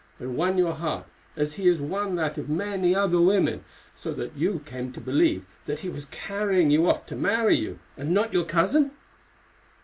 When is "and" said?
0.17-0.35, 7.95-8.09